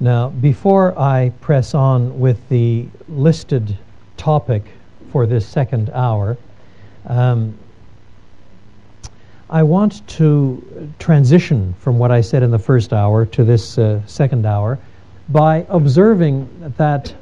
[0.00, 3.76] Now, before I press on with the listed
[4.16, 4.62] topic
[5.10, 6.36] for this second hour,
[7.06, 7.58] um,
[9.50, 14.00] I want to transition from what I said in the first hour to this uh,
[14.06, 14.78] second hour
[15.30, 17.14] by observing that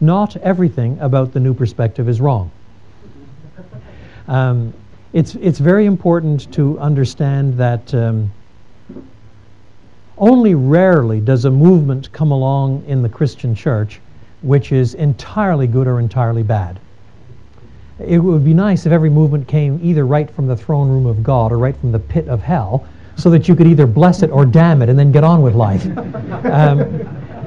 [0.00, 2.50] not everything about the new perspective is wrong.
[4.26, 4.74] Um,
[5.12, 8.30] it's, it's very important to understand that um,
[10.16, 14.00] only rarely does a movement come along in the Christian church
[14.42, 16.78] which is entirely good or entirely bad.
[17.98, 21.22] It would be nice if every movement came either right from the throne room of
[21.24, 24.30] God or right from the pit of hell so that you could either bless it
[24.30, 25.86] or damn it and then get on with life.
[26.48, 26.80] Um,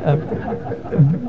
[0.04, 0.18] uh,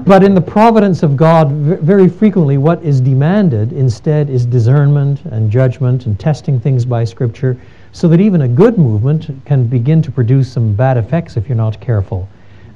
[0.04, 5.50] but in the providence of God, very frequently what is demanded instead is discernment and
[5.50, 7.56] judgment and testing things by Scripture
[7.92, 11.56] so that even a good movement can begin to produce some bad effects if you're
[11.56, 12.28] not careful.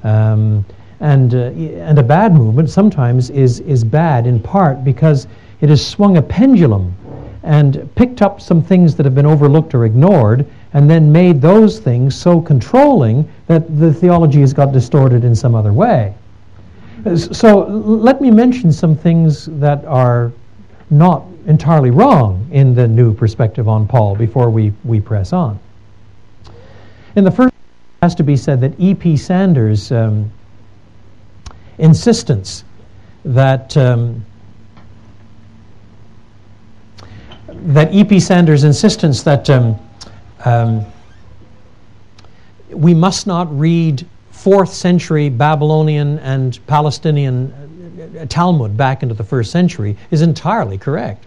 [0.03, 0.63] Um,
[0.99, 5.27] and, uh, and a bad movement sometimes is, is bad in part because
[5.61, 6.95] it has swung a pendulum
[7.43, 11.79] and picked up some things that have been overlooked or ignored and then made those
[11.79, 16.13] things so controlling that the theology has got distorted in some other way.
[17.15, 20.31] So let me mention some things that are
[20.89, 25.59] not entirely wrong in the new perspective on Paul before we, we press on.
[27.15, 29.17] In the first, it has to be said that E.P.
[29.17, 30.31] Sanders' um,
[31.77, 32.63] insistence
[33.25, 34.25] that um,
[37.47, 38.19] that E.P.
[38.19, 39.79] Sanders' insistence that um,
[40.45, 40.85] um,
[42.69, 44.05] we must not read
[44.47, 47.51] fourth century Babylonian and Palestinian
[48.17, 51.25] uh, Talmud back into the first century is entirely correct.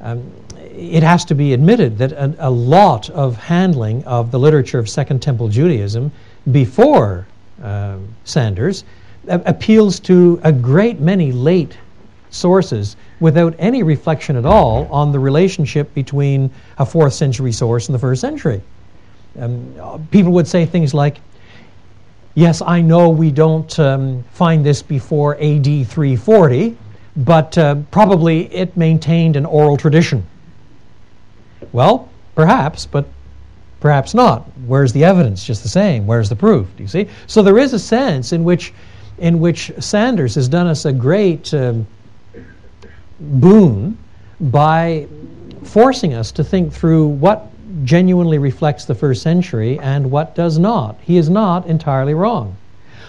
[0.00, 4.78] Um, it has to be admitted that a, a, lot of handling of the literature
[4.78, 6.12] of Second Temple Judaism
[6.52, 7.26] before
[7.64, 8.84] uh, Sanders
[9.26, 11.76] appeals to a great many late
[12.30, 16.48] sources without any reflection at all on the relationship between
[16.78, 18.62] a fourth century source and the first century.
[19.36, 21.18] Um, people would say things like,
[22.34, 26.76] Yes, I know we don't um, find this before AD 340,
[27.16, 30.24] but uh, probably it maintained an oral tradition.
[31.72, 33.06] Well, perhaps, but
[33.80, 34.46] perhaps not.
[34.66, 35.44] Where's the evidence?
[35.44, 36.06] Just the same.
[36.06, 36.68] Where's the proof?
[36.76, 37.08] Do you see?
[37.26, 38.72] So there is a sense in which,
[39.18, 41.86] in which Sanders has done us a great um,
[43.18, 43.98] boon
[44.40, 45.08] by
[45.64, 47.49] forcing us to think through what
[47.84, 50.96] genuinely reflects the first century and what does not.
[51.00, 52.56] He is not entirely wrong.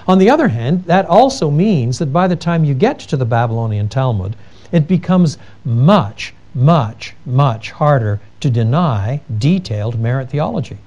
[0.07, 3.25] On the other hand, that also means that by the time you get to the
[3.25, 4.35] Babylonian Talmud,
[4.71, 10.77] it becomes much, much, much harder to deny detailed merit theology.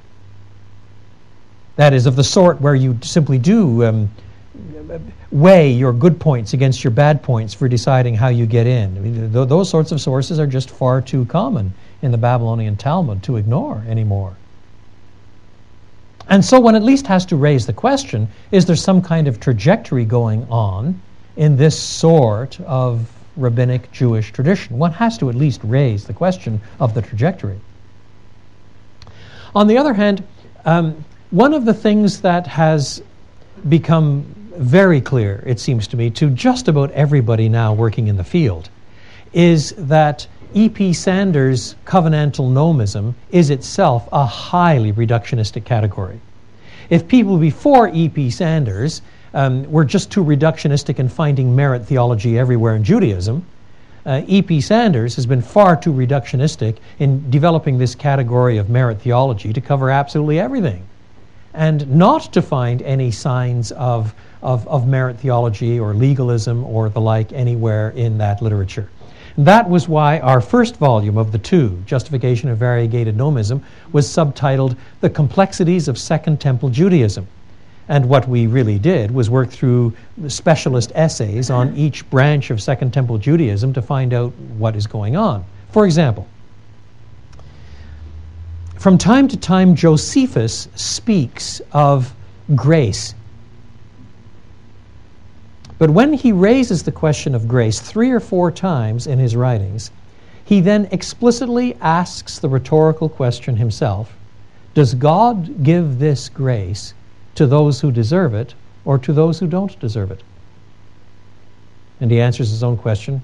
[1.76, 4.10] That is, of the sort where you simply do um,
[5.30, 8.96] weigh your good points against your bad points for deciding how you get in.
[8.96, 11.72] I mean, th- those sorts of sources are just far too common
[12.04, 14.36] in the Babylonian Talmud to ignore anymore.
[16.28, 19.40] And so one at least has to raise the question is there some kind of
[19.40, 21.00] trajectory going on
[21.36, 24.78] in this sort of rabbinic Jewish tradition?
[24.78, 27.58] One has to at least raise the question of the trajectory.
[29.54, 30.22] On the other hand,
[30.66, 33.02] um, one of the things that has
[33.68, 34.24] become
[34.56, 38.68] very clear, it seems to me, to just about everybody now working in the field
[39.32, 40.26] is that
[40.56, 40.92] E.P.
[40.92, 46.20] Sanders' covenantal nomism is itself a highly reductionistic category.
[46.90, 48.30] If people before E.P.
[48.30, 49.02] Sanders
[49.34, 53.44] um, were just too reductionistic in finding merit theology everywhere in Judaism,
[54.06, 54.60] uh, E.P.
[54.60, 59.90] Sanders has been far too reductionistic in developing this category of merit theology to cover
[59.90, 60.86] absolutely everything
[61.54, 67.00] and not to find any signs of, of, of merit theology or legalism or the
[67.00, 68.88] like anywhere in that literature.
[69.36, 74.76] That was why our first volume of the two, Justification of Variegated Nomism, was subtitled
[75.00, 77.26] The Complexities of Second Temple Judaism.
[77.88, 79.92] And what we really did was work through
[80.28, 85.16] specialist essays on each branch of Second Temple Judaism to find out what is going
[85.16, 85.44] on.
[85.70, 86.28] For example,
[88.78, 92.14] from time to time, Josephus speaks of
[92.54, 93.14] grace
[95.78, 99.90] but when he raises the question of grace three or four times in his writings,
[100.44, 104.14] he then explicitly asks the rhetorical question himself
[104.74, 106.94] Does God give this grace
[107.34, 108.54] to those who deserve it
[108.84, 110.22] or to those who don't deserve it?
[112.00, 113.22] And he answers his own question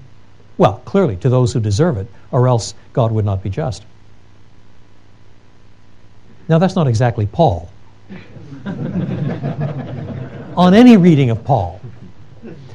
[0.57, 3.83] well, clearly, to those who deserve it, or else God would not be just.
[6.47, 7.67] Now, that's not exactly Paul.
[10.55, 11.81] on any reading of Paul.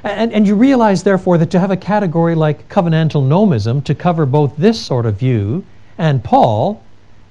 [0.04, 4.26] And, and you realize, therefore, that to have a category like covenantal nomism to cover
[4.26, 5.64] both this sort of view
[5.98, 6.82] and Paul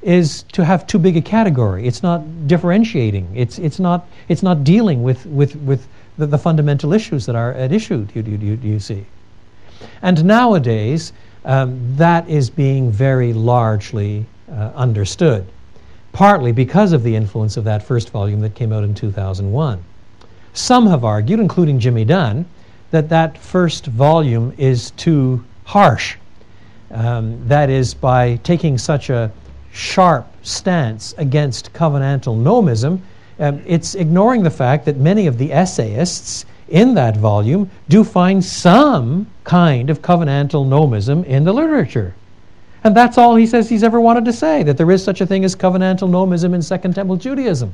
[0.02, 1.88] is to have too big a category.
[1.88, 3.28] It's not differentiating.
[3.36, 7.54] It's, it's, not, it's not dealing with, with, with the, the fundamental issues that are
[7.54, 9.06] at issue, you, you, you see.
[10.02, 11.12] And nowadays,
[11.44, 15.46] um, that is being very largely uh, understood,
[16.14, 19.84] partly because of the influence of that first volume that came out in 2001.
[20.54, 22.46] Some have argued, including Jimmy Dunn,
[22.96, 26.16] that that first volume is too harsh.
[26.92, 29.32] Um, that is, by taking such a
[29.74, 33.02] sharp stance against covenantal nomism,
[33.40, 38.44] um, it's ignoring the fact that many of the essayists in that volume do find
[38.44, 42.16] some kind of covenantal nomism in the literature.
[42.86, 45.26] And that's all he says he's ever wanted to say, that there is such a
[45.26, 47.74] thing as covenantal nomism in Second Temple Judaism.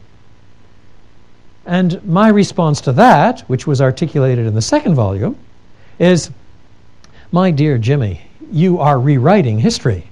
[1.66, 5.38] And my response to that, which was articulated in the second volume,
[6.00, 6.32] is
[7.32, 8.22] My dear Jimmy,
[8.52, 10.08] you are rewriting history.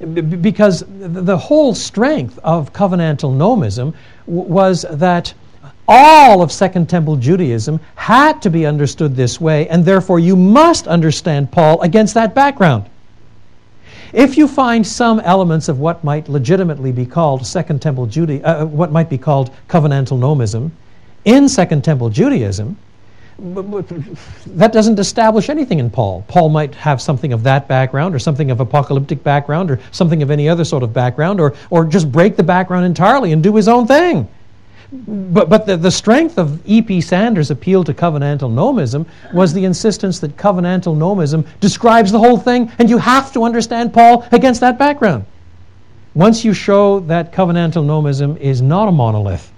[0.00, 3.94] B- because the whole strength of covenantal nomism
[4.26, 5.32] w- was that
[5.86, 10.86] all of Second Temple Judaism had to be understood this way, and therefore you must
[10.86, 12.88] understand Paul against that background.
[14.12, 18.64] If you find some elements of what might legitimately be called Second Temple Judaism, uh,
[18.66, 20.72] what might be called covenantal nomism,
[21.24, 22.76] in Second Temple Judaism,
[23.38, 26.24] that doesn't establish anything in Paul.
[26.28, 30.30] Paul might have something of that background, or something of apocalyptic background, or something of
[30.30, 33.68] any other sort of background, or, or just break the background entirely and do his
[33.68, 34.28] own thing.
[34.92, 37.00] But, but the, the strength of E.P.
[37.00, 42.72] Sanders' appeal to covenantal nomism was the insistence that covenantal nomism describes the whole thing,
[42.78, 45.26] and you have to understand Paul against that background.
[46.14, 49.52] Once you show that covenantal nomism is not a monolith,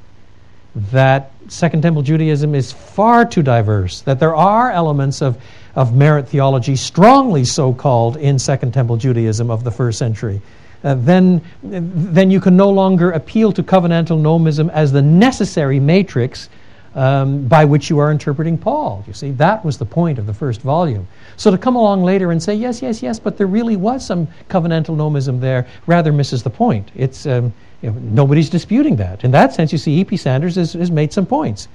[0.75, 5.43] that Second Temple Judaism is far too diverse, that there are elements of,
[5.75, 10.43] of merit theology, strongly so called, in Second Temple Judaism of the first century,
[10.85, 16.49] uh, then, then you can no longer appeal to covenantal nomism as the necessary matrix
[16.95, 19.05] um, by which you are interpreting Paul.
[19.07, 21.07] You see, that was the point of the first volume.
[21.37, 24.29] So to come along later and say, yes, yes, yes, but there really was some
[24.49, 26.91] covenantal nomism there, rather misses the point.
[26.95, 29.25] It's, um, you know, nobody's disputing that.
[29.25, 30.17] In that sense, you see, E.P.
[30.17, 31.69] Sanders has, has made some points.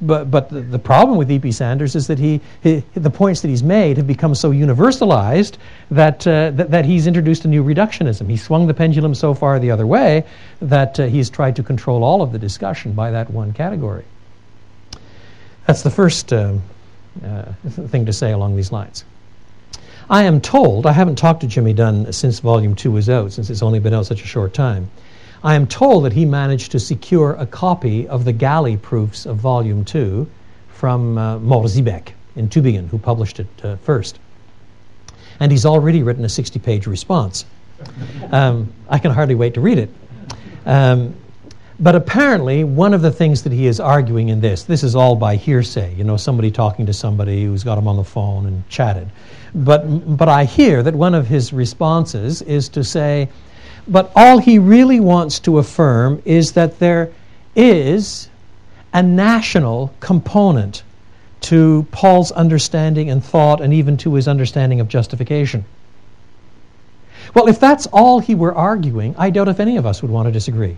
[0.00, 1.50] But, but the, the problem with E.P.
[1.50, 5.56] Sanders is that he, he, the points that he's made have become so universalized
[5.90, 8.30] that, uh, that, that, he's introduced a new reductionism.
[8.30, 10.24] He swung the pendulum so far the other way
[10.60, 14.04] that uh, he's tried to control all of the discussion by that one category.
[15.66, 16.62] That's the first um,
[17.24, 19.04] uh, thing to say along these lines.
[20.08, 23.50] I am told, I haven't talked to Jimmy Dunn since Volume 2 was out, since
[23.50, 24.90] it's only been out such a short time.
[25.42, 29.36] I am told that he managed to secure a copy of the galley proofs of
[29.36, 30.28] Volume 2
[30.68, 34.18] from uh, Mohr-Siebeck in Tübingen, who published it uh, first.
[35.40, 37.44] And he's already written a 60 page response.
[38.32, 39.90] Um, I can hardly wait to read it.
[40.66, 41.14] Um,
[41.80, 45.14] but apparently, one of the things that he is arguing in this, this is all
[45.14, 48.68] by hearsay, you know, somebody talking to somebody who's got him on the phone and
[48.68, 49.08] chatted.
[49.54, 53.28] But, but I hear that one of his responses is to say,
[53.88, 57.10] but all he really wants to affirm is that there
[57.56, 58.28] is
[58.92, 60.82] a national component
[61.40, 65.64] to Paul's understanding and thought, and even to his understanding of justification.
[67.34, 70.26] Well, if that's all he were arguing, I doubt if any of us would want
[70.26, 70.76] to disagree.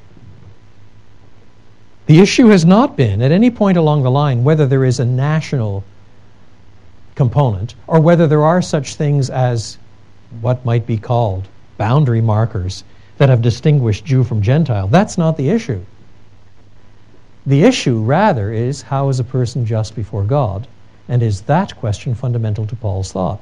[2.06, 5.04] The issue has not been, at any point along the line, whether there is a
[5.04, 5.84] national
[7.14, 9.78] component or whether there are such things as
[10.40, 12.84] what might be called boundary markers
[13.20, 14.88] that have distinguished Jew from Gentile.
[14.88, 15.84] That's not the issue.
[17.44, 20.66] The issue, rather, is how is a person just before God?
[21.06, 23.38] And is that question fundamental to Paul's thought?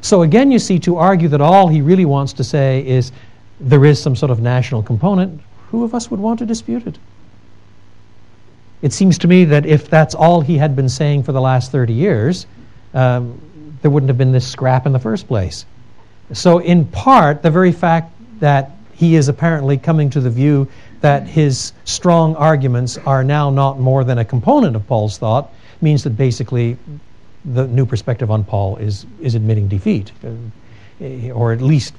[0.00, 3.12] So again, you see, to argue that all he really wants to say is
[3.60, 6.98] there is some sort of national component, who of us would want to dispute it?
[8.82, 11.70] It seems to me that if that's all he had been saying for the last
[11.70, 12.48] 30 years,
[12.92, 13.40] um,
[13.82, 15.64] there wouldn't have been this scrap in the first place.
[16.32, 20.66] So, in part, the very fact that he is apparently coming to the view
[21.02, 26.02] that his strong arguments are now not more than a component of Paul's thought, means
[26.04, 26.78] that basically
[27.44, 30.30] the new perspective on Paul is, is admitting defeat, uh,
[31.34, 31.92] or at least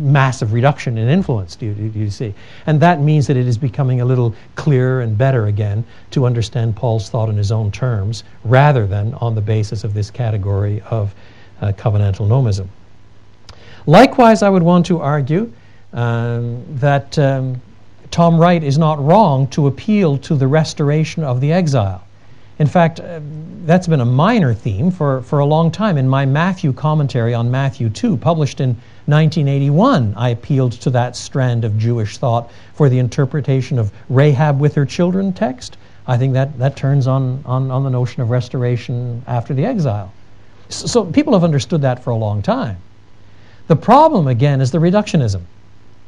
[0.00, 2.34] massive reduction in influence, do you, do you see?
[2.66, 6.74] And that means that it is becoming a little clearer and better again to understand
[6.74, 11.14] Paul's thought in his own terms, rather than on the basis of this category of
[11.60, 12.66] uh, covenantal nomism.
[13.86, 15.52] Likewise, I would want to argue
[15.94, 17.60] um, that um,
[18.10, 22.04] Tom Wright is not wrong to appeal to the restoration of the exile.
[22.58, 23.20] In fact, uh,
[23.64, 25.96] that's been a minor theme for, for a long time.
[25.98, 28.70] In my Matthew commentary on Matthew 2, published in
[29.06, 34.74] 1981, I appealed to that strand of Jewish thought for the interpretation of Rachel with
[34.76, 35.76] her children text.
[36.06, 40.12] I think that, that turns on, on, on the notion of restoration after the exile.
[40.68, 42.76] So, so people have understood that for a long time.
[43.66, 45.42] The problem, again, is the reductionism.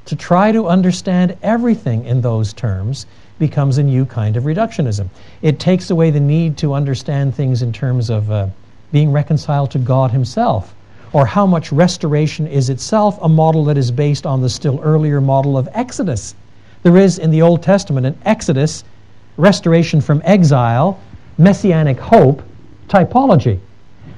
[0.06, 3.06] To try to understand everything in those terms
[3.40, 5.08] becomes a new kind of reductionism.
[5.42, 8.46] It takes away the need to understand things in terms of uh,
[8.92, 10.76] being reconciled to God Himself,
[11.12, 15.20] or how much restoration is itself a model that is based on the still earlier
[15.20, 16.36] model of Exodus.
[16.84, 18.84] There is in the Old Testament an Exodus,
[19.36, 21.00] restoration from exile,
[21.36, 22.44] messianic hope
[22.88, 23.58] typology.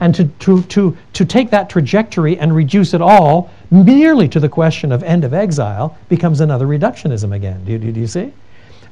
[0.01, 4.49] And to, to, to, to take that trajectory and reduce it all merely to the
[4.49, 7.65] question of end of exile becomes another reductionism again.
[7.65, 8.33] Do, do, do you see?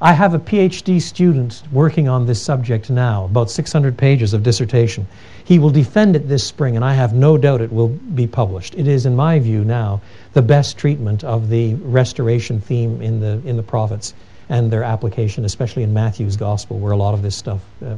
[0.00, 5.06] I have a PhD student working on this subject now, about 600 pages of dissertation.
[5.42, 8.74] He will defend it this spring, and I have no doubt it will be published.
[8.74, 10.02] It is, in my view, now
[10.34, 14.12] the best treatment of the restoration theme in the, in the prophets
[14.48, 17.96] and their application, especially in Matthew's gospel, where a lot of this stuff uh, uh,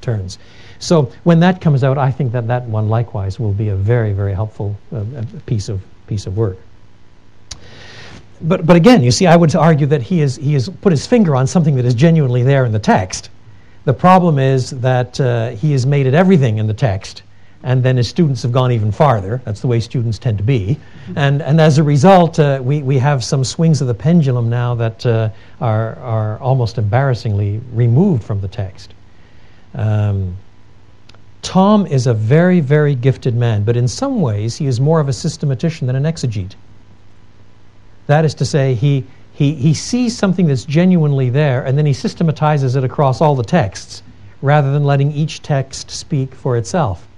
[0.00, 0.38] turns.
[0.78, 4.12] So when that comes out, I think that that one likewise will be a very,
[4.12, 5.04] very helpful uh,
[5.46, 6.58] piece of piece of work
[8.44, 11.06] but, but again, you see, I would argue that he, is, he has put his
[11.06, 13.30] finger on something that is genuinely there in the text.
[13.84, 17.22] The problem is that uh, he has made it everything in the text,
[17.64, 19.40] and then his students have gone even farther.
[19.44, 20.78] That's the way students tend to be.
[21.16, 24.74] And, and as a result, uh, we, we have some swings of the pendulum now
[24.74, 25.30] that uh,
[25.62, 28.92] are, are almost embarrassingly removed from the text.
[29.74, 30.36] Um,
[31.40, 35.08] Tom is a very, very gifted man, but in some ways, he is more of
[35.08, 36.54] a systematician than an exegete.
[38.08, 41.94] That is to say, he, he, he sees something that's genuinely there and then he
[41.94, 44.02] systematizes it across all the texts
[44.42, 47.08] rather than letting each text speak for itself.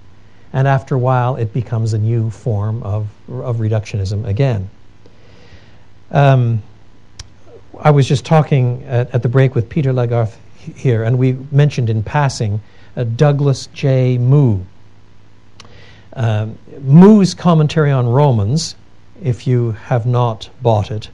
[0.53, 4.69] And after a while, it becomes a new form of, of reductionism again.
[6.11, 6.63] Um,
[7.79, 10.35] I was just talking at, at, the break with Peter Legarth
[10.75, 12.61] here, and we mentioned in passing
[12.95, 14.17] uh, Douglas J.
[14.17, 14.61] Moo.
[16.13, 18.75] Um, Moo's commentary on Romans
[19.21, 21.09] if you have not bought it,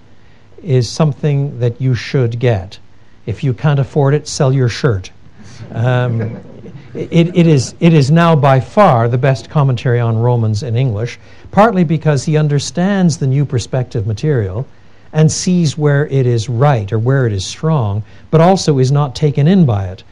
[0.61, 2.79] is something that you should get.
[3.25, 5.11] If you can't afford it, sell your shirt.
[5.71, 6.41] Um,
[6.93, 11.19] it, it, is, it is now by far the best commentary on Romans in English,
[11.51, 14.67] partly because he understands the new perspective material
[15.11, 19.15] and sees where it is right or where it is strong, but also is not
[19.15, 20.03] taken in by it.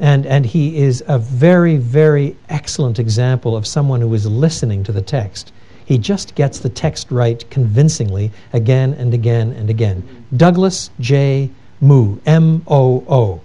[0.00, 4.92] And, and he is a very, very excellent example of someone who is listening to
[4.92, 5.52] the text
[5.88, 10.02] he just gets the text right convincingly again and again and again.
[10.36, 11.48] Douglas J.
[11.80, 13.40] Moo, M O O.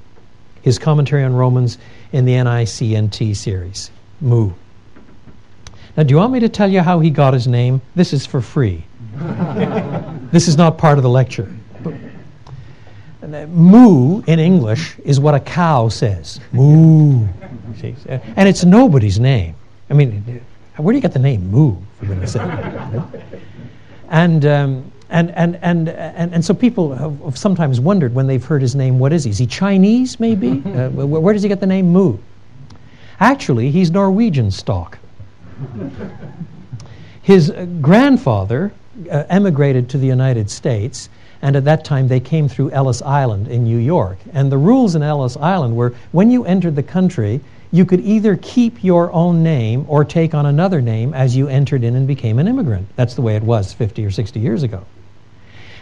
[0.61, 1.77] His commentary on Romans
[2.13, 3.91] in the NICNT series.
[4.21, 4.51] Moo.
[5.97, 7.81] Now, do you want me to tell you how he got his name?
[7.95, 8.83] This is for free.
[10.31, 11.53] this is not part of the lecture.
[13.21, 16.39] Moo in English is what a cow says.
[16.51, 17.27] Moo.
[18.35, 19.55] And it's nobody's name.
[19.89, 20.41] I mean,
[20.77, 21.75] where do you get the name Moo?
[21.99, 22.41] For goodness sake.
[24.09, 28.61] and, um, and, and, and, and, and so people have, sometimes wondered when they've heard
[28.61, 29.29] his name, what is he?
[29.29, 30.51] Is he Chinese, maybe?
[30.65, 32.17] uh, where, where does he get the name Moo?
[33.19, 34.97] Actually, he's Norwegian stock.
[37.21, 38.73] His uh, grandfather
[39.09, 41.09] uh, emigrated to the United States,
[41.41, 44.17] and at that time they came through Ellis Island in New York.
[44.33, 47.39] And the rules in Ellis Island were when you entered the country,
[47.73, 51.83] you could either keep your own name or take on another name as you entered
[51.83, 52.87] in and became an immigrant.
[52.95, 54.85] That's the way it was 50 or 60 years ago.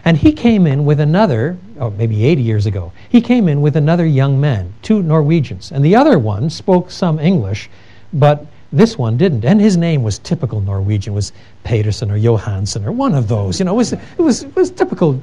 [0.06, 3.76] And he came in with another, oh, maybe 80 years ago, he came in with
[3.76, 5.74] another young man, two Norwegians.
[5.74, 7.70] And the other one spoke some English,
[8.14, 9.44] but this one didn't.
[9.44, 11.34] And his name was typical Norwegian, was
[11.66, 13.60] Pedersen or Johansen or one of those.
[13.60, 15.20] You know, it was, it was, it was typical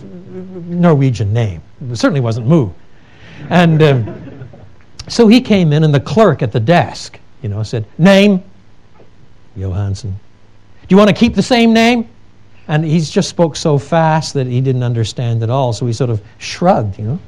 [0.66, 1.62] Norwegian name.
[1.90, 2.68] It certainly wasn't Moo.
[3.48, 3.82] And.
[3.82, 4.27] Um,
[5.08, 8.42] so he came in, and the clerk at the desk, you know, said, Name?
[9.56, 10.18] Johansson.
[10.82, 12.08] Do you want to keep the same name?
[12.68, 16.10] And he just spoke so fast that he didn't understand at all, so he sort
[16.10, 17.18] of shrugged, you know.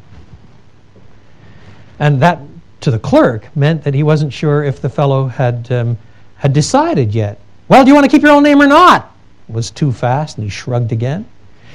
[1.99, 2.39] And that,
[2.83, 5.99] to the clerk, meant that he wasn't sure if the fellow had, um,
[6.37, 7.41] had decided yet.
[7.69, 9.15] Well, do you want to keep your own name or not?
[9.49, 11.27] It was too fast, and he shrugged again.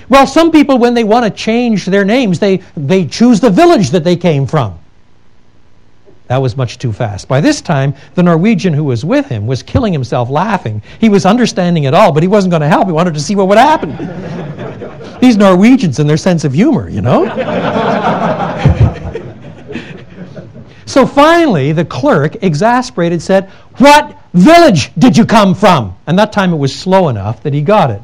[0.09, 3.89] Well, some people, when they want to change their names, they, they choose the village
[3.91, 4.77] that they came from.
[6.27, 7.27] That was much too fast.
[7.27, 10.81] By this time, the Norwegian who was with him was killing himself laughing.
[10.99, 12.87] He was understanding it all, but he wasn't going to help.
[12.87, 13.95] He wanted to see what would happen.
[15.21, 17.25] These Norwegians and their sense of humor, you know?
[20.85, 25.95] so finally, the clerk, exasperated, said, What village did you come from?
[26.07, 28.01] And that time it was slow enough that he got it.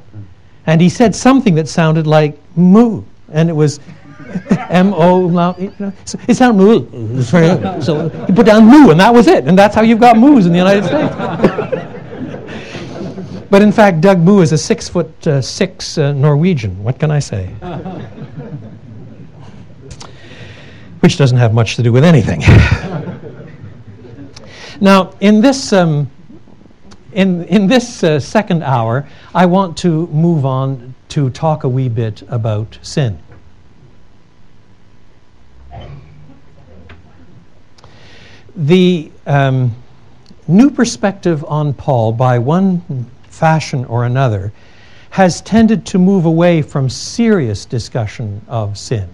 [0.68, 3.04] And he said something that sounded like moo.
[3.30, 3.80] And it was
[4.70, 5.28] M O.
[5.58, 5.92] You know,
[6.28, 7.24] it sounded moo.
[7.24, 9.46] So you put down moo, and that was it.
[9.46, 11.16] And that's how you've got moos in the United States.
[13.50, 16.84] but in fact, Doug Moo is a six foot uh, six uh, Norwegian.
[16.84, 17.48] What can I say?
[21.02, 22.42] Which doesn't have much to do with anything.
[24.82, 25.74] now, in this.
[25.74, 26.10] Um,
[27.14, 31.90] in, in this uh, second hour, I want to move on to talk a wee
[31.90, 33.20] bit about sin.
[38.56, 39.74] The um,
[40.48, 44.52] new perspective on Paul, by one fashion or another,
[45.12, 49.10] has tended to move away from serious discussion of sin.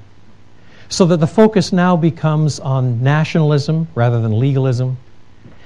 [0.90, 4.98] So that the focus now becomes on nationalism rather than legalism.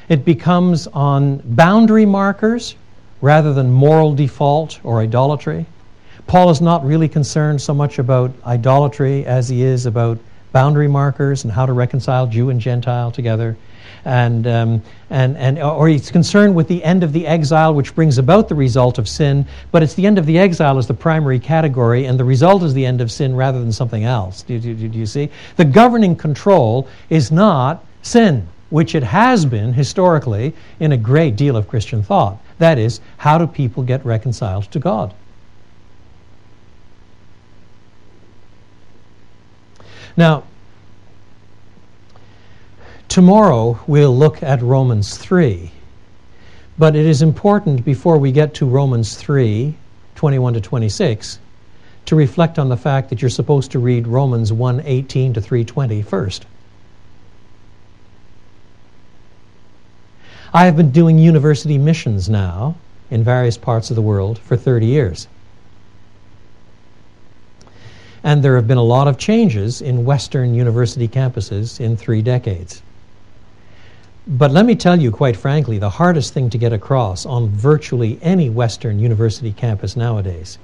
[0.09, 2.75] It becomes on boundary markers
[3.21, 5.65] rather than moral default or idolatry.
[6.27, 10.17] Paul is not really concerned so much about idolatry as he is about
[10.51, 13.57] boundary markers and how to reconcile Jew and Gentile together.
[14.03, 18.17] And, um, and, and, or he's concerned with the end of the exile, which brings
[18.17, 21.39] about the result of sin, but it's the end of the exile as the primary
[21.39, 24.41] category, and the result is the end of sin rather than something else.
[24.41, 25.29] Do, do, do, do you see?
[25.57, 31.55] The governing control is not sin, which it has been historically in a great deal
[31.55, 32.39] of Christian thought.
[32.57, 35.13] That is, how do people get reconciled to God?
[40.17, 40.43] Now,
[43.07, 45.71] tomorrow we'll look at Romans 3.
[46.77, 49.75] But it is important before we get to Romans 3,
[50.15, 51.39] 21 to 26,
[52.05, 56.01] to reflect on the fact that you're supposed to read Romans 1, 18 to 320
[56.01, 56.45] first.
[60.53, 62.75] I have been doing university missions now
[63.09, 65.27] in various parts of the world for 30 years.
[68.23, 72.81] And there have been a lot of changes in Western university campuses in three decades.
[74.27, 78.19] But let me tell you, quite frankly, the hardest thing to get across on virtually
[78.21, 80.59] any Western university campus nowadays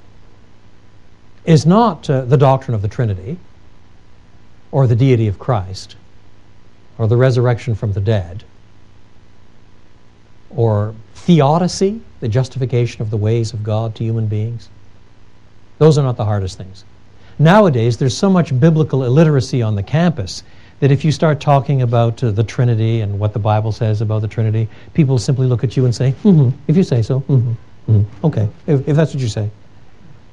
[1.45, 3.37] is not uh, the doctrine of the Trinity
[4.71, 5.95] or the deity of Christ
[6.97, 8.43] or the resurrection from the dead
[10.49, 14.69] or theodicy, the justification of the ways of God to human beings.
[15.79, 16.83] Those are not the hardest things.
[17.39, 20.43] Nowadays, there's so much biblical illiteracy on the campus
[20.80, 24.21] that if you start talking about uh, the Trinity and what the Bible says about
[24.21, 27.52] the Trinity, people simply look at you and say, mm-hmm, if you say so, mm-hmm,
[27.91, 28.26] mm-hmm.
[28.26, 29.50] okay, if, if that's what you say.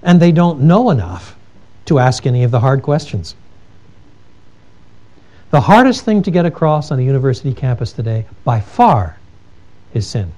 [0.03, 1.37] And they don't know enough
[1.87, 3.35] to ask any of the hard questions.
[5.51, 9.19] The hardest thing to get across on a university campus today, by far,
[9.93, 10.33] is sin.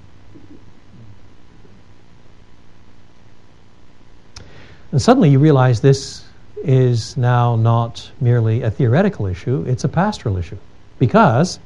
[4.93, 6.26] And suddenly you realize this
[6.57, 10.59] is now not merely a theoretical issue, it's a pastoral issue.
[10.99, 11.59] Because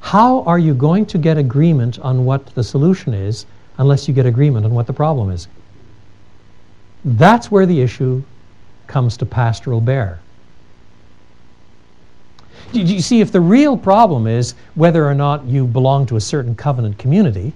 [0.00, 3.46] how are you going to get agreement on what the solution is
[3.78, 5.48] unless you get agreement on what the problem is?
[7.04, 8.22] That's where the issue
[8.86, 10.20] comes to pastoral bear.
[12.72, 16.54] You see, if the real problem is whether or not you belong to a certain
[16.54, 17.52] covenant community,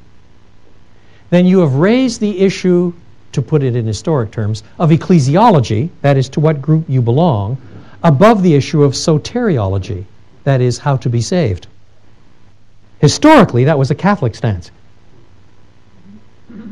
[1.31, 2.93] then you have raised the issue
[3.33, 7.57] to put it in historic terms, of ecclesiology, that is, to what group you belong,
[8.03, 10.05] above the issue of soteriology,
[10.45, 11.67] that is, how to be saved.
[13.01, 14.71] Historically, that was a Catholic stance.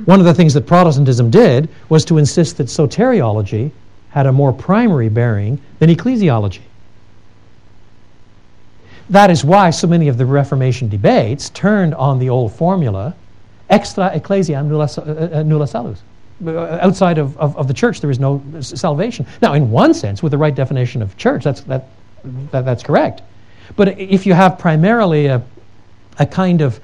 [0.06, 3.70] One of the things that Protestantism did was to insist that soteriology
[4.10, 6.62] had a more primary bearing than ecclesiology.
[9.10, 13.14] That is why so many of the Reformation debates turned on the old formula
[13.68, 16.02] extra ecclesia nulla, uh, uh nulla salus.
[16.44, 19.26] Uh, outside of, of, of, the church, there is no salvation.
[19.40, 21.88] Now, in one sense, with the right definition of church, that's, that,
[22.50, 23.22] that, that's correct.
[23.74, 25.42] But if you have primarily a,
[26.18, 26.78] a kind of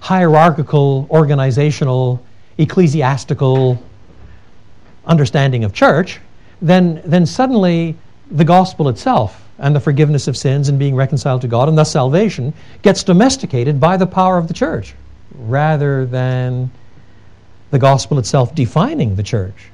[0.00, 2.22] hierarchical, organizational,
[2.58, 3.82] ecclesiastical
[5.06, 6.20] understanding of church,
[6.60, 7.96] then, then suddenly
[8.30, 11.90] the gospel itself and the forgiveness of sins and being reconciled to God and thus
[11.90, 12.52] salvation
[12.82, 14.94] gets domesticated by the power of the church
[15.34, 16.70] rather than
[17.70, 19.70] the gospel itself defining the church.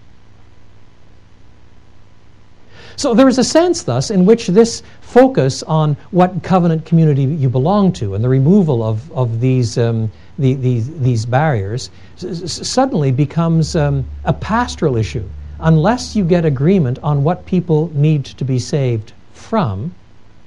[2.96, 7.49] So there is a sense, thus, in which this focus on what covenant community you
[7.49, 13.75] belong to and the removal of, of these, um, the, these, these barriers suddenly becomes
[13.75, 15.27] um, a pastoral issue.
[15.61, 19.94] Unless you get agreement on what people need to be saved from,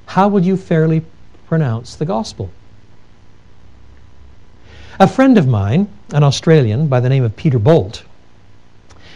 [0.06, 1.04] how would you fairly
[1.48, 2.52] pronounce the gospel?
[5.00, 8.04] A friend of mine, an Australian by the name of Peter Bolt,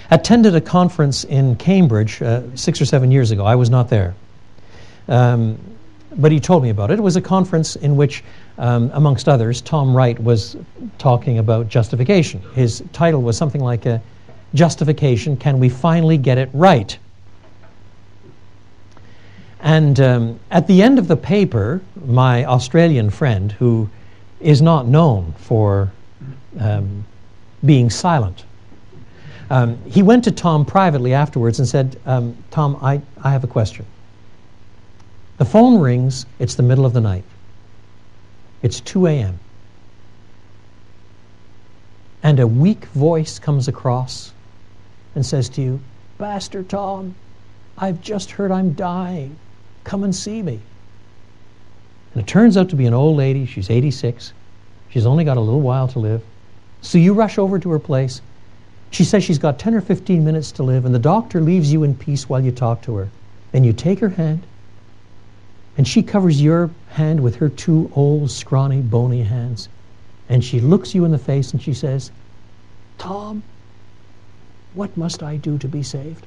[0.10, 3.46] attended a conference in Cambridge uh, six or seven years ago.
[3.46, 4.16] I was not there.
[5.08, 5.58] Um,
[6.16, 6.96] but he told me about it.
[6.96, 8.24] It was a conference in which,
[8.58, 10.58] um, amongst others, Tom Wright was
[10.98, 12.42] talking about justification.
[12.56, 13.86] His title was something like
[14.54, 16.98] Justification Can We Finally Get It Right?
[19.60, 23.90] And um, at the end of the paper, my Australian friend, who
[24.40, 25.92] is not known for
[26.60, 27.06] um,
[27.66, 28.44] being silent,
[29.50, 33.48] um, he went to Tom privately afterwards and said, um, Tom, I, I have a
[33.48, 33.86] question.
[35.38, 37.24] The phone rings, it's the middle of the night.
[38.62, 39.40] It's 2 a.m.
[42.24, 44.34] And a weak voice comes across
[45.16, 45.80] and says to you,
[46.18, 47.16] Pastor Tom,
[47.78, 49.38] I've just heard I'm dying.
[49.84, 50.60] Come and see me.
[52.18, 53.46] And it turns out to be an old lady.
[53.46, 54.34] She's 86.
[54.90, 56.24] She's only got a little while to live.
[56.82, 58.22] So you rush over to her place
[58.90, 61.84] she says she's got 10 or 15 minutes to live, and the doctor leaves you
[61.84, 63.10] in peace while you talk to her.
[63.54, 64.44] And you take her hand,
[65.78, 69.70] and she covers your hand with her two old, scrawny, bony hands.
[70.30, 72.12] And she looks you in the face and she says,
[72.98, 73.44] Tom,
[74.74, 76.26] what must I do to be saved?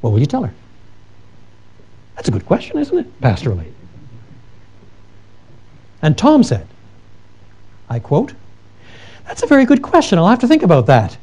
[0.00, 0.52] What will you tell her?
[2.16, 3.20] That's a good question, isn't it?
[3.20, 3.72] Pastorally.
[6.02, 6.66] And Tom said,
[7.88, 8.34] I quote,
[9.26, 10.18] that's a very good question.
[10.18, 11.16] I'll have to think about that.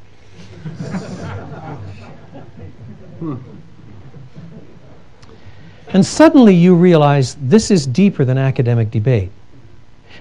[5.90, 9.32] and suddenly you realize this is deeper than academic debate.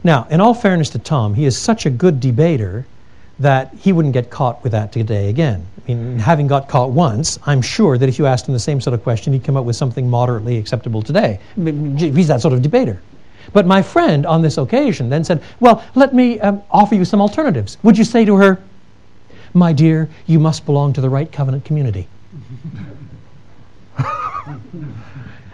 [0.03, 2.87] Now, in all fairness to Tom, he is such a good debater
[3.39, 5.67] that he wouldn't get caught with that today again.
[5.79, 8.81] I mean, having got caught once, I'm sure that if you asked him the same
[8.81, 11.39] sort of question, he'd come up with something moderately acceptable today.
[11.57, 13.01] He's that sort of debater.
[13.53, 17.21] But my friend on this occasion then said, Well, let me um, offer you some
[17.21, 17.79] alternatives.
[17.83, 18.61] Would you say to her,
[19.55, 22.09] My dear, you must belong to the right covenant community?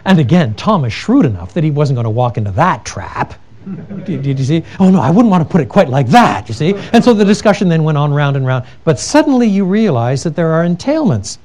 [0.05, 3.35] and again, Tom is shrewd enough that he wasn't going to walk into that trap.
[4.05, 4.63] Did, did, you see?
[4.79, 6.73] Oh no, I wouldn't want to put it quite like that, you see?
[6.91, 8.65] And so the discussion then went on round and round.
[8.83, 11.37] But suddenly you realize that there are entailments.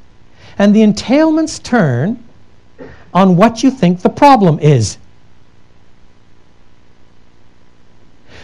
[0.59, 2.22] And the entailments turn
[3.14, 4.98] on what you think the problem is.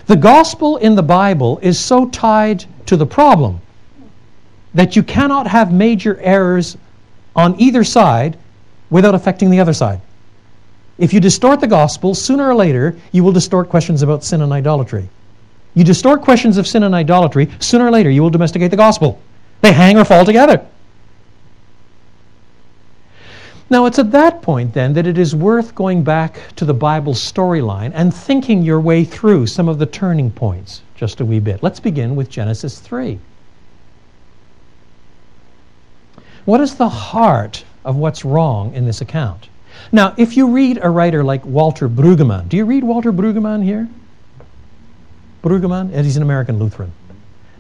[0.07, 3.61] The gospel in the Bible is so tied to the problem
[4.75, 6.77] that you cannot have major errors
[7.35, 8.37] on either side
[8.91, 10.01] without affecting the other side.
[10.99, 14.53] If you distort the gospel, sooner or later, you will distort questions about sin and
[14.53, 15.09] idolatry.
[15.75, 19.21] You distort questions of sin and idolatry, sooner or later, you will domesticate the gospel.
[19.61, 20.65] They hang or fall together.
[23.71, 27.15] Now, it's at that point then that it is worth going back to the Bible
[27.15, 31.63] storyline and thinking your way through some of the turning points just a wee bit.
[31.63, 33.19] Let's begin with Genesis 3.
[36.45, 39.49] What is the heart of what's wrong in this account?
[39.93, 43.89] Now, if you read a writer like Walter Brueggemann, do you read Walter Brueggemann here?
[45.43, 45.93] Brueggemann?
[45.93, 46.93] And He's an American Lutheran.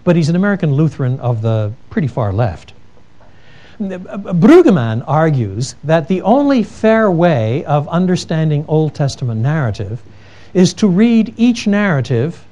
[0.04, 2.74] But he's an American Lutheran of the pretty far left.
[3.80, 10.02] Brueggemann argues that the only fair way of understanding Old Testament narrative
[10.52, 12.44] is to read each narrative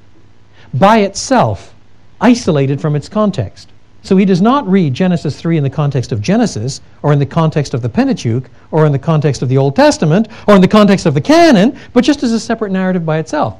[0.73, 1.73] by itself,
[2.19, 3.69] isolated from its context.
[4.03, 7.25] So he does not read Genesis 3 in the context of Genesis, or in the
[7.25, 10.67] context of the Pentateuch, or in the context of the Old Testament, or in the
[10.67, 13.57] context of the canon, but just as a separate narrative by itself.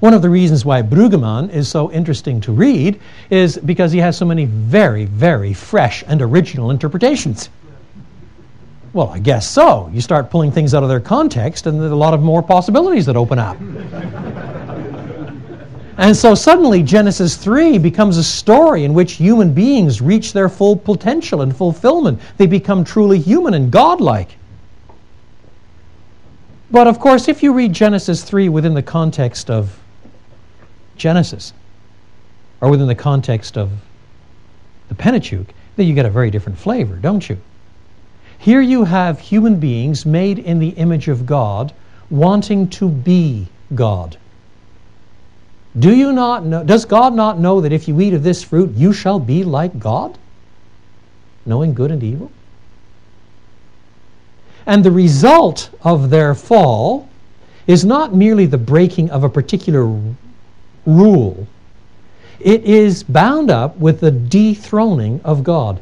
[0.00, 4.16] One of the reasons why Brueggemann is so interesting to read is because he has
[4.16, 7.48] so many very, very fresh and original interpretations.
[8.92, 9.88] Well, I guess so.
[9.92, 13.06] You start pulling things out of their context, and there's a lot of more possibilities
[13.06, 13.56] that open up.
[15.98, 20.76] And so suddenly, Genesis 3 becomes a story in which human beings reach their full
[20.76, 22.20] potential and fulfillment.
[22.36, 24.36] They become truly human and godlike.
[26.70, 29.78] But of course, if you read Genesis 3 within the context of
[30.96, 31.52] Genesis
[32.60, 33.70] or within the context of
[34.88, 37.38] the Pentateuch, then you get a very different flavor, don't you?
[38.38, 41.72] Here you have human beings made in the image of God
[42.10, 44.16] wanting to be God.
[45.78, 48.74] Do you not know, does God not know that if you eat of this fruit,
[48.74, 50.18] you shall be like God?
[51.44, 52.30] Knowing good and evil?
[54.64, 57.08] And the result of their fall
[57.66, 59.86] is not merely the breaking of a particular
[60.86, 61.46] rule,
[62.40, 65.80] it is bound up with the dethroning of God.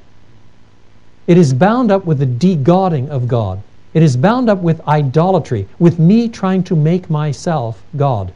[1.26, 3.62] It is bound up with the de-godding of God.
[3.92, 8.32] It is bound up with idolatry, with me trying to make myself God.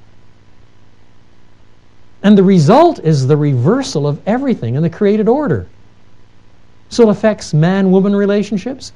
[2.23, 5.67] And the result is the reversal of everything in the created order.
[6.89, 8.93] So it affects man woman relationships.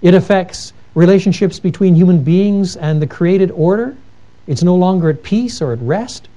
[0.00, 3.96] It affects relationships between human beings and the created order.
[4.46, 6.28] It's no longer at peace or at rest.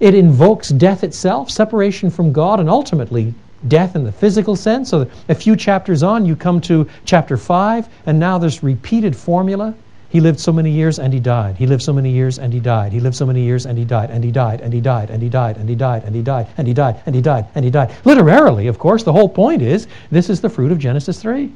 [0.00, 3.34] It invokes death itself, separation from God, and ultimately
[3.68, 4.88] death in the physical sense.
[4.88, 9.74] So a few chapters on, you come to chapter 5, and now there's repeated formula.
[10.10, 11.56] He lived so many years and he died.
[11.56, 12.92] He lived so many years and he died.
[12.92, 14.10] He lived so many years and he died.
[14.10, 16.48] And he died and he died and he died and he died and he died
[16.56, 17.94] and he died and he died and he died.
[18.04, 21.52] Literarily, of course, the whole point is this is the fruit of Genesis 3.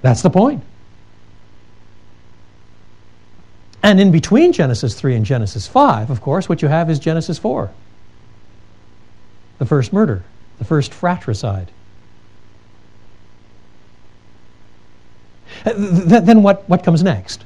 [0.00, 0.64] That's the point.
[3.82, 7.38] And in between Genesis 3 and Genesis 5, of course, what you have is Genesis
[7.38, 7.70] 4
[9.62, 10.24] the first murder,
[10.58, 11.70] the first fratricide,
[15.64, 15.72] Uh,
[16.20, 17.44] then what, what comes next?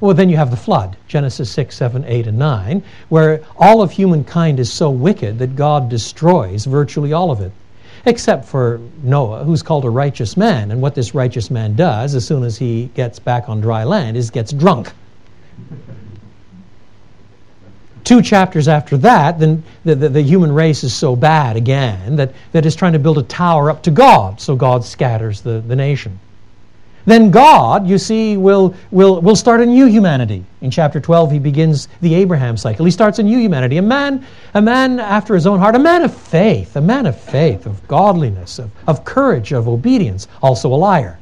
[0.00, 3.90] Well, then you have the flood, Genesis 6, 7, 8, and 9, where all of
[3.90, 7.52] humankind is so wicked that God destroys virtually all of it,
[8.04, 10.70] except for Noah, who's called a righteous man.
[10.70, 14.18] And what this righteous man does as soon as he gets back on dry land
[14.18, 14.92] is gets drunk.
[18.04, 22.32] Two chapters after that, then the, the, the, human race is so bad again that,
[22.52, 25.74] that it's trying to build a tower up to God, so God scatters the, the
[25.74, 26.20] nation.
[27.06, 30.44] Then God, you see, will, will, will start a new humanity.
[30.60, 32.84] In chapter 12, he begins the Abraham cycle.
[32.84, 36.02] He starts a new humanity, a man, a man after his own heart, a man
[36.02, 40.74] of faith, a man of faith, of godliness, of, of courage, of obedience, also a
[40.74, 41.16] liar.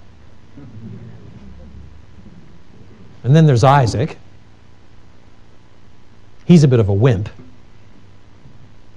[3.23, 4.19] And then there's Isaac,
[6.47, 7.29] he's a bit of a wimp.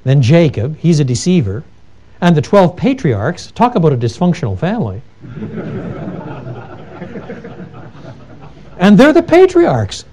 [0.06, 1.66] Then Jacob, he's a deceiver.
[2.22, 5.02] And the 12 patriarchs, talk about a dysfunctional family.
[8.78, 10.04] And they're the patriarchs.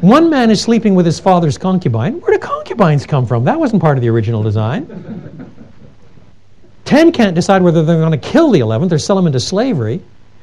[0.00, 2.20] One man is sleeping with his father's concubine.
[2.20, 3.44] Where do concubines come from?
[3.44, 5.52] That wasn't part of the original design.
[6.84, 10.00] Ten can't decide whether they're going to kill the eleventh or sell him into slavery.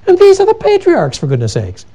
[0.08, 1.86] And these are the patriarchs, for goodness sakes.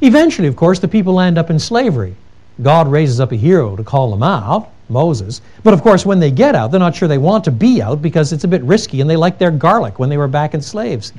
[0.00, 2.14] Eventually, of course, the people end up in slavery.
[2.62, 5.40] God raises up a hero to call them out, Moses.
[5.62, 8.02] But of course, when they get out, they're not sure they want to be out
[8.02, 10.60] because it's a bit risky and they like their garlic when they were back in
[10.60, 11.12] slaves.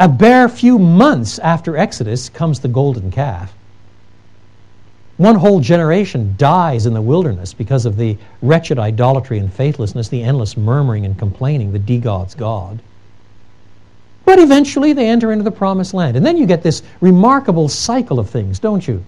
[0.00, 3.52] A bare few months after Exodus comes the golden calf.
[5.16, 10.22] One whole generation dies in the wilderness because of the wretched idolatry and faithlessness, the
[10.22, 12.80] endless murmuring and complaining the de-gods God.
[14.24, 16.16] But eventually they enter into the promised land.
[16.16, 19.02] And then you get this remarkable cycle of things, don't you?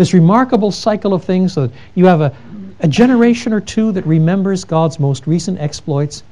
[0.00, 2.34] This remarkable cycle of things so that you have a,
[2.80, 6.22] a generation or two that remembers God's most recent exploits.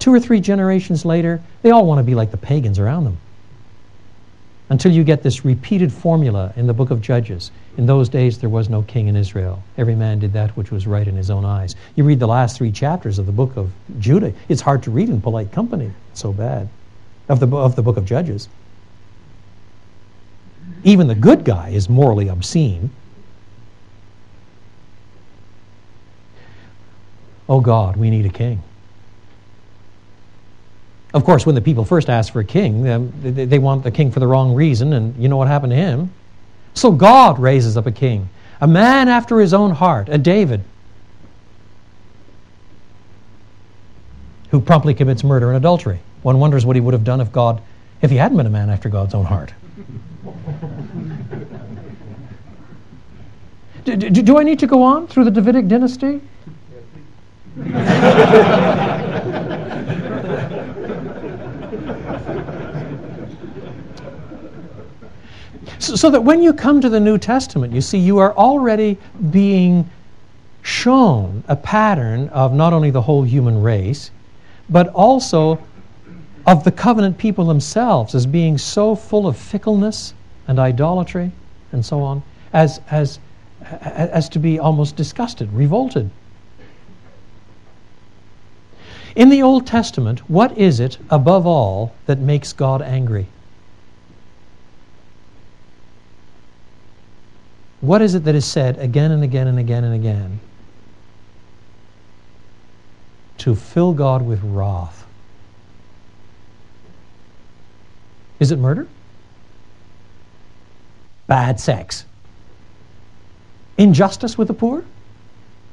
[0.00, 3.18] Two or three generations later, they all want to be like the pagans around them
[4.68, 7.52] until you get this repeated formula in the book of Judges.
[7.76, 9.62] In those days, there was no king in Israel.
[9.78, 11.76] Every man did that which was right in his own eyes.
[11.94, 13.70] You read the last three chapters of the book of
[14.00, 15.92] Judah, it's hard to read in polite company.
[16.10, 16.68] It's so bad.
[17.28, 18.48] Of the, of the book of Judges.
[20.82, 22.90] Even the good guy is morally obscene.
[27.48, 28.62] Oh God, we need a king.
[31.12, 32.82] Of course, when the people first ask for a king,
[33.22, 36.10] they want the king for the wrong reason, and you know what happened to him?
[36.74, 38.28] So God raises up a king,
[38.60, 40.62] a man after his own heart, a David,
[44.50, 46.00] who promptly commits murder and adultery.
[46.22, 47.62] One wonders what he would have done if God,
[48.02, 49.52] if he hadn't been a man after God's own heart.
[53.84, 56.20] Do, do, do I need to go on through the Davidic dynasty?
[65.78, 68.96] So, so, that when you come to the New Testament, you see, you are already
[69.30, 69.90] being
[70.62, 74.10] shown a pattern of not only the whole human race,
[74.70, 75.58] but also
[76.46, 80.14] of the covenant people themselves as being so full of fickleness
[80.46, 81.32] and idolatry
[81.72, 83.18] and so on, as, as,
[83.62, 86.10] as to be almost disgusted, revolted.
[89.16, 93.26] In the Old Testament, what is it above all that makes God angry?
[97.80, 100.40] What is it that is said again and again and again and again?
[103.44, 105.03] to fill God with wrath.
[108.40, 108.86] Is it murder?
[111.26, 112.04] Bad sex?
[113.78, 114.84] Injustice with the poor?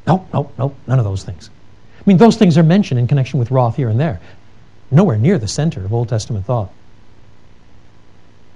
[0.08, 1.50] No, no, no, none of those things.
[2.00, 4.20] I mean, those things are mentioned in connection with wrath here and there.
[4.90, 6.72] Nowhere near the center of Old Testament thought.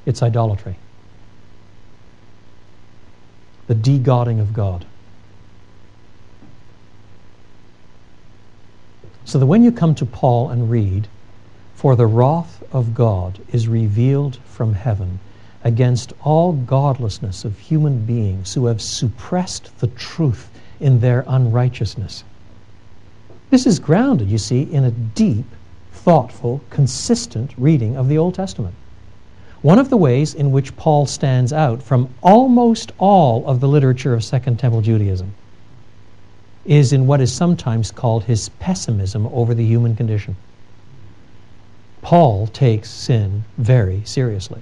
[0.06, 0.78] It's idolatry.
[3.68, 4.86] The de-godding of God.
[9.26, 11.08] So that when you come to Paul and read,
[11.76, 15.20] For the wrath of God is revealed from heaven
[15.64, 22.24] against all godlessness of human beings who have suppressed the truth in their unrighteousness.
[23.50, 25.46] This is grounded, you see, in a deep,
[25.92, 28.76] thoughtful, consistent reading of the Old Testament.
[29.62, 34.14] One of the ways in which Paul stands out from almost all of the literature
[34.14, 35.34] of Second Temple Judaism
[36.66, 40.36] is in what is sometimes called his pessimism over the human condition.
[42.06, 44.62] Paul takes sin very seriously.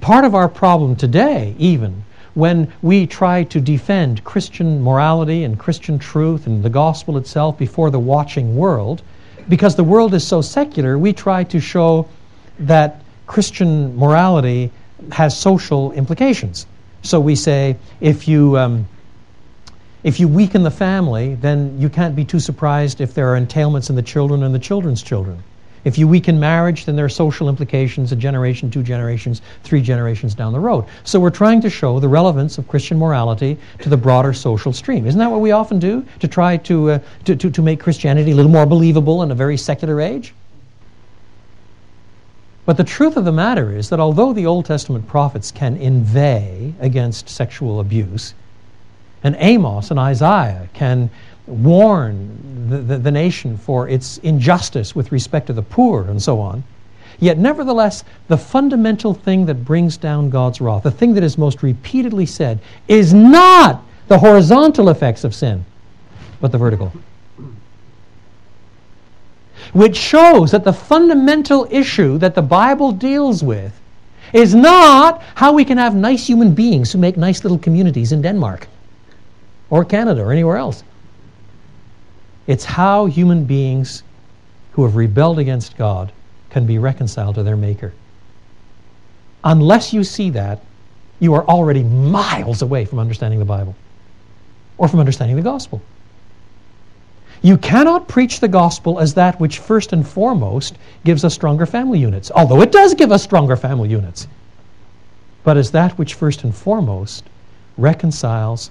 [0.00, 5.98] Part of our problem today, even, when we try to defend Christian morality and Christian
[5.98, 9.02] truth and the gospel itself before the watching world,
[9.48, 12.08] because the world is so secular, we try to show
[12.60, 14.70] that Christian morality
[15.10, 16.68] has social implications.
[17.02, 18.88] So we say, if you, um,
[20.04, 23.88] if you weaken the family, then you can't be too surprised if there are entailments
[23.88, 25.42] in the children and the children's children.
[25.84, 30.34] If you weaken marriage, then there are social implications a generation, two generations, three generations
[30.34, 30.84] down the road.
[31.02, 35.06] So we're trying to show the relevance of Christian morality to the broader social stream.
[35.06, 38.30] Isn't that what we often do to try to, uh, to, to, to make Christianity
[38.30, 40.32] a little more believable in a very secular age?
[42.64, 46.74] But the truth of the matter is that although the Old Testament prophets can inveigh
[46.78, 48.34] against sexual abuse,
[49.24, 51.10] and Amos and Isaiah can
[51.46, 56.40] warn the, the, the, nation for its injustice with respect to the poor and so
[56.40, 56.62] on.
[57.18, 61.62] Yet, nevertheless, the fundamental thing that brings down God's wrath, the thing that is most
[61.62, 62.58] repeatedly said,
[62.88, 65.64] is not the horizontal effects of sin,
[66.40, 66.92] but the vertical.
[69.72, 73.78] Which shows that the fundamental issue that the Bible deals with
[74.32, 78.22] is not how we can have nice human beings who make nice little communities in
[78.22, 78.66] Denmark
[79.72, 80.84] or Canada or anywhere else.
[82.46, 84.02] It's how human beings
[84.72, 86.12] who have rebelled against God
[86.50, 87.94] can be reconciled to their Maker.
[89.42, 90.60] Unless you see that,
[91.20, 93.74] you are already miles away from understanding the Bible
[94.76, 95.80] or from understanding the gospel.
[97.40, 101.98] You cannot preach the gospel as that which first and foremost gives us stronger family
[101.98, 104.26] units, although it does give us stronger family units,
[105.44, 107.24] but as that which first and foremost
[107.78, 108.70] reconciles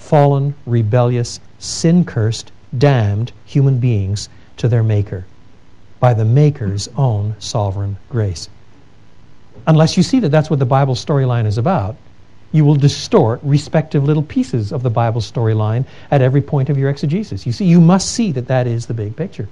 [0.00, 5.24] fallen, rebellious, sin cursed damned human beings to their Maker
[6.00, 8.48] by the Maker's own sovereign grace.
[9.66, 11.96] Unless you see that that's what the Bible storyline is about,
[12.50, 16.90] you will distort respective little pieces of the Bible storyline at every point of your
[16.90, 17.46] exegesis.
[17.46, 19.48] You see, you must see that that is the big picture.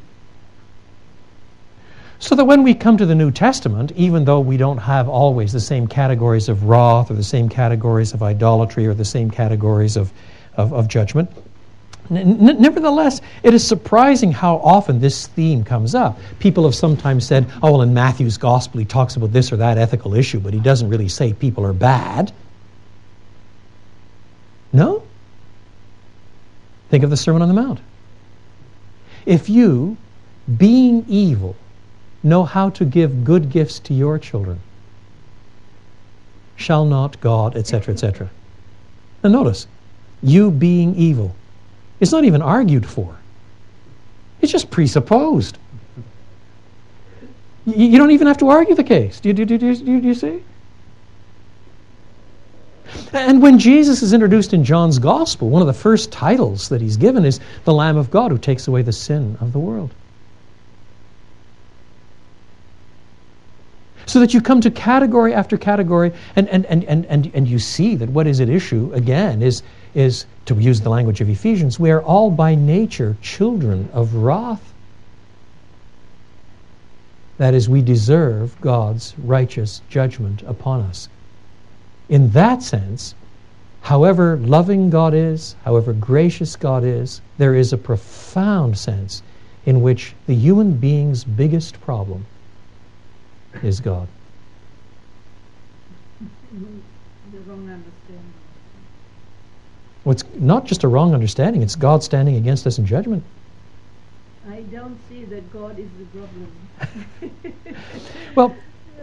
[2.21, 5.53] So that when we come to the New Testament, even though we don't have always
[5.53, 9.97] the same categories of wrath or the same categories of idolatry or the same categories
[9.97, 10.13] of,
[10.59, 11.31] of, of judgment,
[12.11, 16.19] nevertheless, it is surprising how often this theme comes up.
[16.39, 19.79] People have sometimes said, oh, well, in Matthew's gospel, he talks about this or that
[19.79, 22.33] ethical issue, but he doesn't really say people are bad.
[24.73, 25.03] No?
[26.91, 27.81] Think of the Sermon on the Mount.
[29.27, 29.97] If you,
[30.57, 31.57] being evil,
[32.23, 34.61] know how to give good gifts to your children,
[36.57, 38.31] shall not God, etc., etc.
[39.23, 39.67] Now notice,
[40.23, 41.35] you being evil.
[42.01, 43.17] It's not even argued for.
[44.41, 45.59] It's just presupposed.
[47.67, 49.21] You don't even have to argue the case.
[49.21, 50.43] Do you, do, do, do, do you see?
[53.13, 56.97] And when Jesus is introduced in John's Gospel, one of the first titles that he's
[56.97, 59.91] given is the Lamb of God who takes away the sin of the world.
[64.07, 67.59] So that you come to category after category, and, and, and, and, and, and you
[67.59, 69.63] see that what is at issue, again, is,
[69.95, 74.73] is to use the language of Ephesians, we are all by nature children of wrath.
[77.39, 81.09] That is, we deserve God's righteous judgment upon us.
[82.09, 83.15] In that sense,
[83.83, 89.23] however loving God is, however gracious God is, there is a profound sense
[89.67, 92.27] in which the human being's biggest problem
[93.63, 94.09] is God.
[96.53, 96.69] Well,
[100.11, 103.23] it's not just a wrong understanding, it's God standing against us in judgment.
[104.49, 107.85] I don't see that God is the problem.
[108.35, 108.57] well,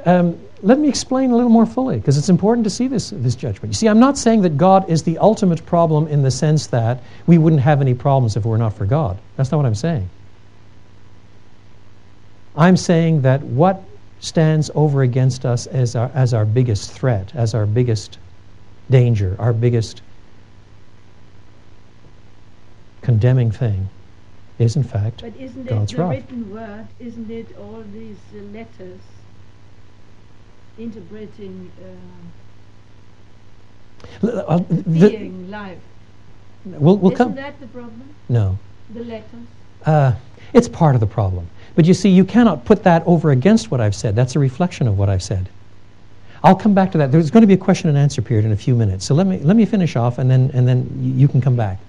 [0.05, 3.35] um, let me explain a little more fully, because it's important to see this, this
[3.35, 3.73] judgment.
[3.73, 7.01] You see, I'm not saying that God is the ultimate problem in the sense that
[7.27, 9.17] we wouldn't have any problems if it were not for God.
[9.35, 10.09] That's not what I'm saying.
[12.55, 13.83] I'm saying that what
[14.21, 18.17] stands over against us as our, as our biggest threat, as our biggest
[18.89, 20.01] danger, our biggest
[23.05, 23.87] condemning thing,
[24.57, 26.11] is in fact but isn't God's it the wrath.
[26.11, 26.87] written word?
[26.99, 28.99] Isn't it all these uh, letters
[30.77, 31.71] interpreting
[34.23, 35.77] uh, uh, the- being life?
[36.65, 38.03] we'll, we'll isn't that the problem?
[38.27, 38.57] No.
[38.93, 39.47] The letters.
[39.85, 40.13] Uh,
[40.53, 41.47] it's part of the problem.
[41.75, 44.15] But you see, you cannot put that over against what I've said.
[44.15, 45.49] That's a reflection of what I've said.
[46.43, 47.11] I'll come back to that.
[47.11, 49.05] There's going to be a question and answer period in a few minutes.
[49.05, 50.87] So let me, let me finish off, and then, and then
[51.17, 51.79] you can come back.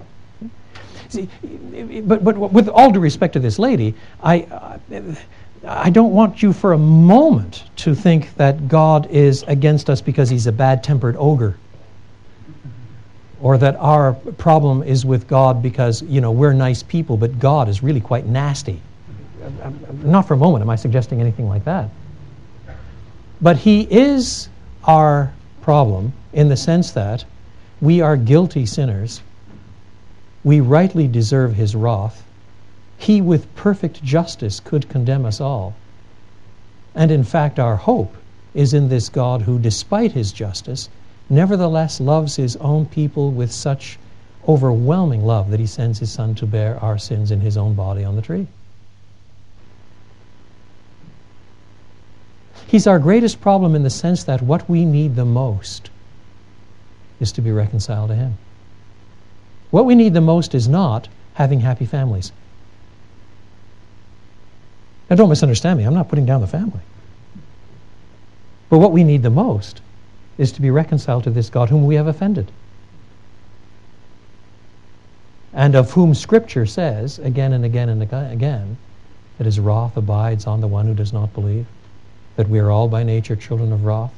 [1.08, 1.28] See,
[2.02, 4.78] but, but with all due respect to this lady, I,
[5.64, 10.30] I don't want you for a moment to think that God is against us because
[10.30, 11.56] he's a bad tempered ogre.
[13.40, 17.68] Or that our problem is with God because, you know, we're nice people, but God
[17.68, 18.80] is really quite nasty.
[20.02, 21.90] Not for a moment am I suggesting anything like that.
[23.40, 24.48] But he is
[24.84, 27.24] our problem in the sense that
[27.80, 29.20] we are guilty sinners.
[30.46, 32.22] We rightly deserve his wrath.
[32.96, 35.74] He, with perfect justice, could condemn us all.
[36.94, 38.14] And in fact, our hope
[38.54, 40.88] is in this God who, despite his justice,
[41.28, 43.98] nevertheless loves his own people with such
[44.46, 48.04] overwhelming love that he sends his Son to bear our sins in his own body
[48.04, 48.46] on the tree.
[52.68, 55.90] He's our greatest problem in the sense that what we need the most
[57.18, 58.38] is to be reconciled to him.
[59.70, 62.32] What we need the most is not having happy families.
[65.08, 65.84] Now, don't misunderstand me.
[65.84, 66.80] I'm not putting down the family.
[68.68, 69.80] But what we need the most
[70.38, 72.50] is to be reconciled to this God whom we have offended.
[75.52, 78.76] And of whom Scripture says again and again and aga- again
[79.38, 81.66] that his wrath abides on the one who does not believe,
[82.36, 84.12] that we are all by nature children of wrath,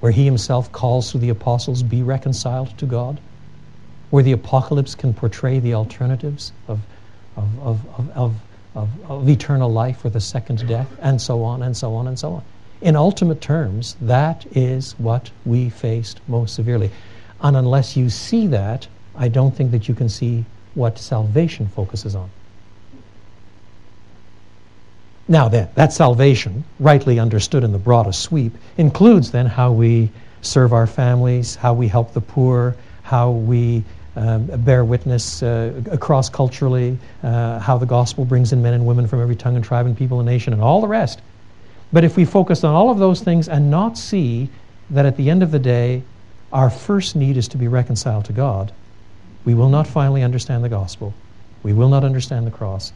[0.00, 3.20] where he himself calls through the apostles, be reconciled to God,
[4.14, 6.78] where the apocalypse can portray the alternatives of,
[7.36, 8.40] of, of, of,
[8.76, 12.16] of, of, eternal life or the second death, and so on and so on and
[12.16, 12.44] so on.
[12.80, 16.92] In ultimate terms, that is what we faced most severely.
[17.40, 18.86] And unless you see that,
[19.16, 20.44] I don't think that you can see
[20.74, 22.30] what salvation focuses on.
[25.26, 30.08] Now then, that salvation, rightly understood in the broadest sweep, includes then how we
[30.40, 33.82] serve our families, how we help the poor, how we
[34.16, 39.06] um, bear witness uh, cross culturally, uh, how the gospel brings in men and women
[39.08, 41.20] from every tongue and tribe and people and nation, and all the rest.
[41.92, 44.48] But if we focus on all of those things and not see
[44.90, 46.02] that at the end of the day,
[46.52, 48.72] our first need is to be reconciled to God,
[49.44, 51.12] we will not finally understand the gospel.
[51.62, 52.92] We will not understand the cross.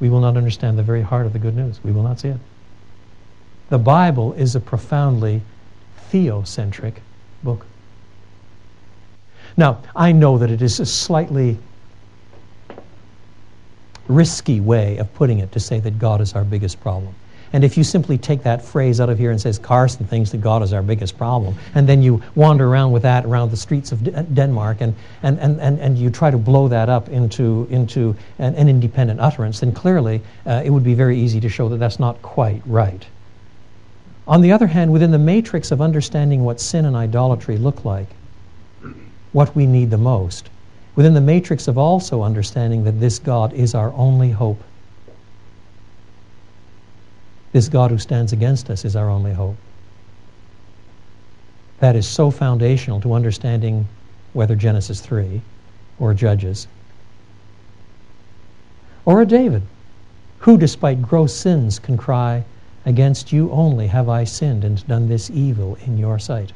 [0.00, 1.82] We will not understand the very heart of the good news.
[1.84, 2.38] We will not see it.
[3.68, 5.42] The Bible is a profoundly
[6.10, 6.94] theocentric
[7.42, 7.66] book.
[9.56, 11.58] Now, I know that it is a slightly
[14.08, 17.14] risky way of putting it to say that God is our biggest problem.
[17.54, 20.40] And if you simply take that phrase out of here and says Carson thinks that
[20.40, 23.92] God is our biggest problem, and then you wander around with that around the streets
[23.92, 27.68] of D- Denmark and, and, and, and, and you try to blow that up into,
[27.70, 31.68] into an, an independent utterance, then clearly uh, it would be very easy to show
[31.68, 33.06] that that's not quite right.
[34.26, 38.08] On the other hand, within the matrix of understanding what sin and idolatry look like,
[39.34, 40.48] what we need the most,
[40.96, 44.62] within the matrix of also understanding that this God is our only hope
[47.54, 49.54] this God who stands against us is our only hope.
[51.78, 53.86] That is so foundational to understanding
[54.32, 55.40] whether Genesis 3
[56.00, 56.66] or Judges
[59.04, 59.62] or a David
[60.40, 62.44] who, despite gross sins, can cry,
[62.86, 66.52] Against you only have I sinned and done this evil in your sight.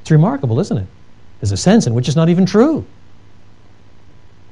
[0.00, 0.88] It's remarkable, isn't it?
[1.42, 2.84] There's a sense in which it's not even true.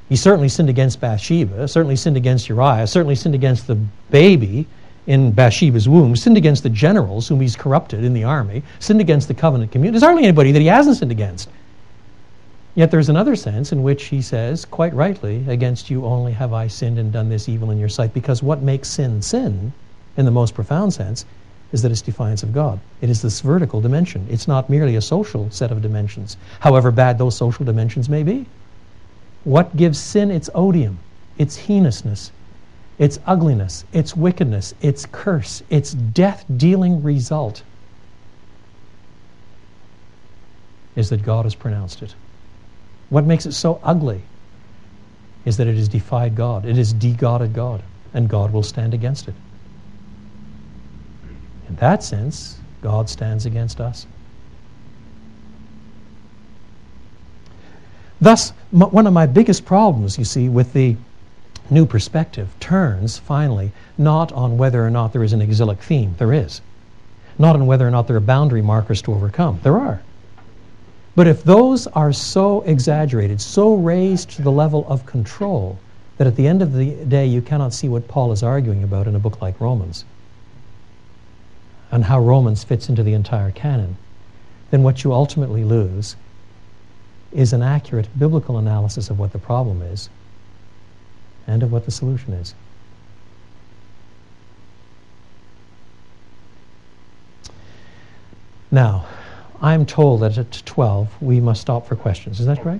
[0.08, 3.76] He certainly sinned against Bathsheba, certainly sinned against Uriah, certainly sinned against the
[4.10, 4.66] baby
[5.06, 9.28] in Bathsheba's womb, sinned against the generals whom he's corrupted in the army, sinned against
[9.28, 9.92] the covenant community.
[9.92, 11.48] There's hardly anybody that he hasn't sinned against.
[12.74, 16.66] Yet there's another sense in which he says, quite rightly, against you only have I
[16.66, 18.12] sinned and done this evil in your sight.
[18.12, 19.72] Because what makes sin sin,
[20.16, 21.24] in the most profound sense,
[21.72, 22.80] is that it's defiance of God.
[23.00, 24.26] It is this vertical dimension.
[24.30, 28.46] It's not merely a social set of dimensions, however bad those social dimensions may be.
[29.44, 30.98] What gives sin its odium?
[31.40, 32.32] its heinousness,
[32.98, 37.62] its ugliness, its wickedness, its curse, its death dealing result
[40.96, 42.14] is that God has pronounced it.
[43.08, 44.20] What makes it so ugly
[45.46, 46.66] is that it has defied God.
[46.66, 49.34] It has de-godded God, and God will stand against it.
[51.70, 54.04] In that sense, God stands against us.
[58.20, 60.96] Thus, one of my biggest problems, you see, with the
[61.70, 66.16] new perspective turns finally not on whether or not there is an exilic theme.
[66.18, 66.60] There is.
[67.38, 69.60] Not on whether or not there are boundary markers to overcome.
[69.62, 70.02] There are.
[71.14, 75.78] But if those are so exaggerated, so raised to the level of control,
[76.18, 79.06] that at the end of the day you cannot see what Paul is arguing about
[79.06, 80.04] in a book like Romans,
[81.90, 83.96] and how Romans fits into the entire canon,
[84.70, 86.16] then what you ultimately lose
[87.32, 90.08] is an accurate biblical analysis of what the problem is
[91.46, 92.54] and of what the solution is.
[98.70, 99.06] Now,
[99.60, 102.40] I'm told that at 12 we must stop for questions.
[102.40, 102.78] Is that correct?